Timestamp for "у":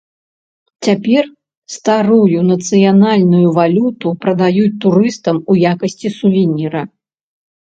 5.51-5.59